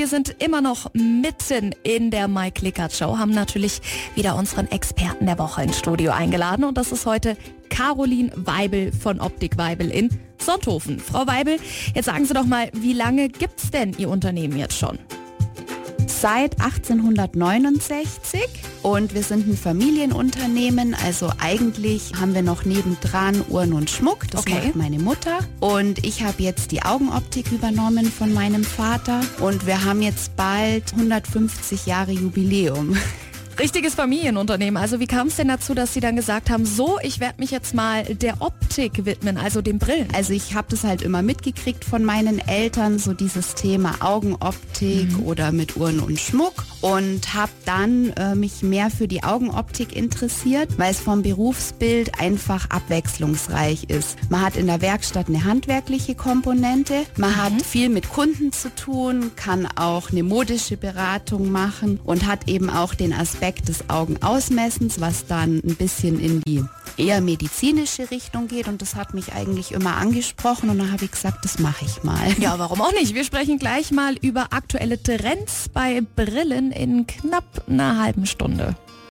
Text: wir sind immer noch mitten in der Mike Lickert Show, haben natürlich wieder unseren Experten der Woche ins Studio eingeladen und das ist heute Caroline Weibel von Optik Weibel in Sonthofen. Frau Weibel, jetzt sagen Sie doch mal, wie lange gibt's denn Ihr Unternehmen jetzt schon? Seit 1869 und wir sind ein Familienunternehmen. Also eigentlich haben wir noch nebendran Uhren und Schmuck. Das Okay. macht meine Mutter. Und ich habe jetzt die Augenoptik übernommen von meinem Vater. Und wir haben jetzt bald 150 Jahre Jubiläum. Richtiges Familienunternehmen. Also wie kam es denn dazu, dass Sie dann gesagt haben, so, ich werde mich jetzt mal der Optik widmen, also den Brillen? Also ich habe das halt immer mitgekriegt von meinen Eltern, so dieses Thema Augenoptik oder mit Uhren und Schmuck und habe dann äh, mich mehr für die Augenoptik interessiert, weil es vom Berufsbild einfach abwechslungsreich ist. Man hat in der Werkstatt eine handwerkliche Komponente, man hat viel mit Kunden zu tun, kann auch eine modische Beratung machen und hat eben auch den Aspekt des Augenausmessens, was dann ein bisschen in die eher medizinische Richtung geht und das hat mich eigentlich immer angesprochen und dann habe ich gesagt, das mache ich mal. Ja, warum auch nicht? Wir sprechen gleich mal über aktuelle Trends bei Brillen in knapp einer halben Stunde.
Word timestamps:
wir 0.00 0.08
sind 0.08 0.36
immer 0.42 0.62
noch 0.62 0.90
mitten 0.94 1.74
in 1.82 2.10
der 2.10 2.26
Mike 2.26 2.64
Lickert 2.64 2.94
Show, 2.94 3.18
haben 3.18 3.32
natürlich 3.32 3.82
wieder 4.14 4.34
unseren 4.34 4.66
Experten 4.70 5.26
der 5.26 5.38
Woche 5.38 5.62
ins 5.62 5.78
Studio 5.78 6.12
eingeladen 6.12 6.64
und 6.64 6.78
das 6.78 6.90
ist 6.90 7.04
heute 7.04 7.36
Caroline 7.68 8.32
Weibel 8.34 8.92
von 8.92 9.20
Optik 9.20 9.58
Weibel 9.58 9.90
in 9.90 10.08
Sonthofen. 10.38 11.00
Frau 11.00 11.26
Weibel, 11.26 11.58
jetzt 11.94 12.06
sagen 12.06 12.24
Sie 12.24 12.32
doch 12.32 12.46
mal, 12.46 12.70
wie 12.72 12.94
lange 12.94 13.28
gibt's 13.28 13.70
denn 13.72 13.94
Ihr 13.98 14.08
Unternehmen 14.08 14.56
jetzt 14.56 14.78
schon? 14.78 14.98
Seit 16.20 16.60
1869 16.60 18.40
und 18.82 19.14
wir 19.14 19.22
sind 19.22 19.48
ein 19.48 19.56
Familienunternehmen. 19.56 20.94
Also 21.04 21.30
eigentlich 21.38 22.12
haben 22.20 22.34
wir 22.34 22.42
noch 22.42 22.64
nebendran 22.64 23.42
Uhren 23.48 23.72
und 23.72 23.88
Schmuck. 23.90 24.26
Das 24.30 24.40
Okay. 24.42 24.54
macht 24.66 24.76
meine 24.76 24.98
Mutter. 24.98 25.38
Und 25.60 26.04
ich 26.04 26.22
habe 26.22 26.42
jetzt 26.42 26.72
die 26.72 26.82
Augenoptik 26.82 27.50
übernommen 27.52 28.04
von 28.10 28.34
meinem 28.34 28.64
Vater. 28.64 29.20
Und 29.40 29.66
wir 29.66 29.84
haben 29.84 30.02
jetzt 30.02 30.36
bald 30.36 30.92
150 30.92 31.86
Jahre 31.86 32.12
Jubiläum. 32.12 32.96
Richtiges 33.60 33.94
Familienunternehmen. 33.94 34.82
Also 34.82 35.00
wie 35.00 35.06
kam 35.06 35.26
es 35.26 35.36
denn 35.36 35.48
dazu, 35.48 35.74
dass 35.74 35.92
Sie 35.92 36.00
dann 36.00 36.16
gesagt 36.16 36.48
haben, 36.48 36.64
so, 36.64 36.98
ich 37.02 37.20
werde 37.20 37.40
mich 37.40 37.50
jetzt 37.50 37.74
mal 37.74 38.04
der 38.04 38.40
Optik 38.40 39.04
widmen, 39.04 39.36
also 39.36 39.60
den 39.60 39.78
Brillen? 39.78 40.08
Also 40.14 40.32
ich 40.32 40.54
habe 40.54 40.68
das 40.70 40.82
halt 40.82 41.02
immer 41.02 41.20
mitgekriegt 41.20 41.84
von 41.84 42.02
meinen 42.02 42.38
Eltern, 42.38 42.98
so 42.98 43.12
dieses 43.12 43.54
Thema 43.54 43.96
Augenoptik 44.00 45.10
oder 45.22 45.52
mit 45.52 45.76
Uhren 45.76 46.00
und 46.00 46.18
Schmuck 46.18 46.64
und 46.80 47.34
habe 47.34 47.52
dann 47.64 48.10
äh, 48.10 48.34
mich 48.34 48.62
mehr 48.62 48.90
für 48.90 49.08
die 49.08 49.22
Augenoptik 49.22 49.94
interessiert, 49.94 50.78
weil 50.78 50.90
es 50.90 51.00
vom 51.00 51.22
Berufsbild 51.22 52.20
einfach 52.20 52.70
abwechslungsreich 52.70 53.84
ist. 53.84 54.16
Man 54.30 54.42
hat 54.42 54.56
in 54.56 54.66
der 54.66 54.80
Werkstatt 54.80 55.28
eine 55.28 55.44
handwerkliche 55.44 56.14
Komponente, 56.14 57.04
man 57.16 57.36
hat 57.36 57.62
viel 57.62 57.88
mit 57.88 58.08
Kunden 58.08 58.52
zu 58.52 58.74
tun, 58.74 59.32
kann 59.36 59.66
auch 59.76 60.10
eine 60.10 60.22
modische 60.22 60.76
Beratung 60.76 61.50
machen 61.50 62.00
und 62.04 62.26
hat 62.26 62.48
eben 62.48 62.70
auch 62.70 62.94
den 62.94 63.12
Aspekt 63.12 63.68
des 63.68 63.88
Augenausmessens, 63.90 65.00
was 65.00 65.26
dann 65.26 65.56
ein 65.56 65.76
bisschen 65.76 66.20
in 66.20 66.40
die 66.42 66.64
eher 67.00 67.20
medizinische 67.20 68.10
Richtung 68.10 68.46
geht 68.46 68.68
und 68.68 68.82
das 68.82 68.94
hat 68.94 69.14
mich 69.14 69.32
eigentlich 69.32 69.72
immer 69.72 69.96
angesprochen 69.96 70.68
und 70.70 70.78
dann 70.78 70.92
habe 70.92 71.04
ich 71.06 71.10
gesagt, 71.10 71.44
das 71.44 71.58
mache 71.58 71.84
ich 71.84 72.02
mal. 72.02 72.32
Ja, 72.38 72.58
warum 72.58 72.80
auch 72.80 72.92
nicht? 72.92 73.14
Wir 73.14 73.24
sprechen 73.24 73.58
gleich 73.58 73.90
mal 73.90 74.14
über 74.20 74.48
aktuelle 74.52 75.02
Trends 75.02 75.68
bei 75.72 76.02
Brillen 76.16 76.72
in 76.72 77.06
knapp 77.06 77.64
einer 77.68 78.02
halben 78.02 78.26
Stunde. 78.26 78.76